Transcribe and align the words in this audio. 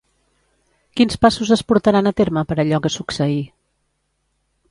Quins 0.99 1.17
passos 1.25 1.51
es 1.57 1.63
portaran 1.73 2.09
a 2.11 2.15
terme 2.23 2.43
per 2.53 2.57
allò 2.63 2.81
que 2.87 2.93
succeí? 2.97 3.39